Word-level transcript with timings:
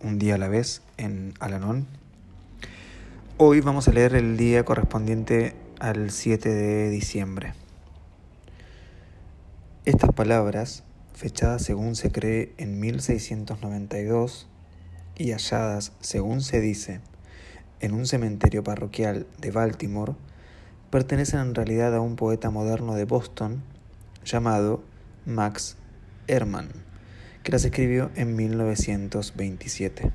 Un 0.00 0.20
día 0.20 0.36
a 0.36 0.38
la 0.38 0.46
vez 0.46 0.82
en 0.96 1.34
Alanón. 1.40 1.88
Hoy 3.36 3.60
vamos 3.60 3.88
a 3.88 3.92
leer 3.92 4.14
el 4.14 4.36
día 4.36 4.64
correspondiente 4.64 5.56
al 5.80 6.12
7 6.12 6.48
de 6.48 6.88
diciembre. 6.88 7.52
Estas 9.84 10.12
palabras, 10.12 10.84
fechadas 11.14 11.62
según 11.62 11.96
se 11.96 12.12
cree 12.12 12.52
en 12.58 12.78
1692 12.78 14.46
y 15.16 15.32
halladas, 15.32 15.92
según 15.98 16.42
se 16.42 16.60
dice, 16.60 17.00
en 17.80 17.92
un 17.92 18.06
cementerio 18.06 18.62
parroquial 18.62 19.26
de 19.38 19.50
Baltimore, 19.50 20.14
pertenecen 20.90 21.40
en 21.40 21.54
realidad 21.56 21.92
a 21.96 22.00
un 22.00 22.14
poeta 22.14 22.50
moderno 22.50 22.94
de 22.94 23.04
Boston 23.04 23.64
llamado 24.24 24.84
Max 25.26 25.76
Ehrmann, 26.28 26.68
que 27.42 27.52
las 27.52 27.64
escribió 27.64 28.10
en 28.14 28.36
1927. 28.36 30.12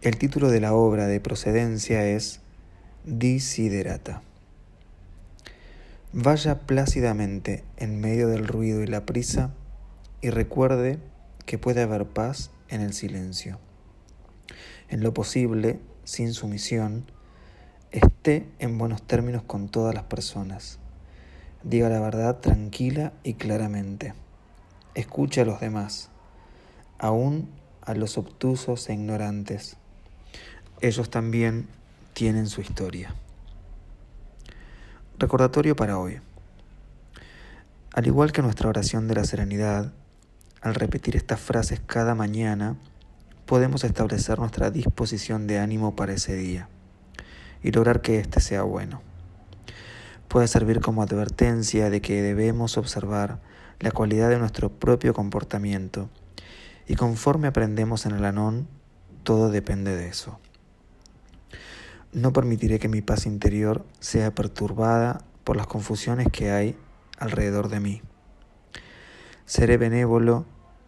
El 0.00 0.16
título 0.16 0.48
de 0.48 0.60
la 0.60 0.74
obra 0.74 1.06
de 1.06 1.20
procedencia 1.20 2.06
es 2.06 2.40
Desiderata. 3.04 4.22
Vaya 6.12 6.60
plácidamente 6.60 7.64
en 7.76 8.00
medio 8.00 8.28
del 8.28 8.46
ruido 8.46 8.82
y 8.82 8.86
la 8.86 9.04
prisa 9.04 9.54
y 10.20 10.30
recuerde 10.30 10.98
que 11.46 11.58
puede 11.58 11.82
haber 11.82 12.06
paz 12.06 12.50
en 12.68 12.80
el 12.80 12.92
silencio. 12.92 13.58
En 14.88 15.02
lo 15.02 15.12
posible, 15.12 15.80
sin 16.04 16.32
sumisión, 16.32 17.10
esté 17.90 18.46
en 18.58 18.78
buenos 18.78 19.02
términos 19.02 19.42
con 19.42 19.68
todas 19.68 19.94
las 19.94 20.04
personas. 20.04 20.78
Diga 21.62 21.88
la 21.88 22.00
verdad 22.00 22.38
tranquila 22.38 23.12
y 23.22 23.34
claramente. 23.34 24.14
Escuche 24.94 25.42
a 25.42 25.44
los 25.44 25.60
demás, 25.60 26.10
aún 26.98 27.48
a 27.82 27.94
los 27.94 28.18
obtusos 28.18 28.88
e 28.88 28.94
ignorantes. 28.94 29.76
Ellos 30.80 31.10
también 31.10 31.68
tienen 32.12 32.48
su 32.48 32.60
historia. 32.60 33.14
Recordatorio 35.18 35.74
para 35.76 35.98
hoy. 35.98 36.20
Al 37.92 38.06
igual 38.06 38.32
que 38.32 38.42
nuestra 38.42 38.68
oración 38.68 39.08
de 39.08 39.14
la 39.14 39.24
serenidad, 39.24 39.92
al 40.60 40.74
repetir 40.74 41.16
estas 41.16 41.40
frases 41.40 41.80
cada 41.84 42.14
mañana, 42.14 42.76
podemos 43.46 43.82
establecer 43.84 44.38
nuestra 44.38 44.70
disposición 44.70 45.46
de 45.46 45.58
ánimo 45.58 45.96
para 45.96 46.12
ese 46.12 46.36
día 46.36 46.68
y 47.62 47.72
lograr 47.72 48.02
que 48.02 48.20
éste 48.20 48.40
sea 48.40 48.62
bueno. 48.62 49.00
Puede 50.28 50.46
servir 50.46 50.80
como 50.80 51.02
advertencia 51.02 51.88
de 51.88 52.02
que 52.02 52.20
debemos 52.20 52.76
observar 52.76 53.40
la 53.80 53.90
cualidad 53.90 54.28
de 54.28 54.38
nuestro 54.38 54.70
propio 54.70 55.14
comportamiento 55.14 56.10
y 56.86 56.94
conforme 56.94 57.48
aprendemos 57.48 58.06
en 58.06 58.12
el 58.12 58.24
anón, 58.24 58.66
todo 59.22 59.50
depende 59.50 59.94
de 59.94 60.08
eso. 60.08 60.38
No 62.12 62.32
permitiré 62.32 62.78
que 62.78 62.88
mi 62.88 63.02
paz 63.02 63.26
interior 63.26 63.84
sea 64.00 64.34
perturbada 64.34 65.22
por 65.44 65.56
las 65.56 65.66
confusiones 65.66 66.28
que 66.32 66.50
hay 66.50 66.76
alrededor 67.18 67.68
de 67.68 67.80
mí. 67.80 68.02
Seré 69.44 69.76
benévolo 69.76 70.46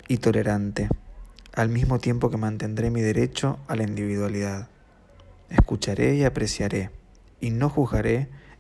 y 0.09 0.19
tolerante, 0.19 0.89
al 1.55 1.69
mismo 1.69 1.99
tiempo 1.99 2.31
que 2.31 2.37
mantendré 2.37 2.91
mi 2.91 3.03
derecho 3.03 3.59
a 3.69 3.77
la 3.77 3.85
individualidad. 3.85 4.69
Escucharé 5.51 6.15
y 6.15 6.25
apreciaré, 6.25 6.91
y 7.41 7.51
no 7.51 7.69
juzgaré 7.69 8.29